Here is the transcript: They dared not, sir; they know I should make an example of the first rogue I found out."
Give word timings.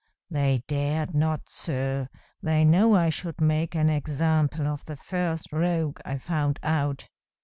They 0.31 0.63
dared 0.67 1.13
not, 1.13 1.47
sir; 1.47 2.09
they 2.41 2.65
know 2.65 2.95
I 2.95 3.09
should 3.09 3.39
make 3.39 3.75
an 3.75 3.87
example 3.87 4.65
of 4.65 4.83
the 4.85 4.95
first 4.95 5.53
rogue 5.53 5.99
I 6.03 6.17
found 6.17 6.57
out." 6.63 7.07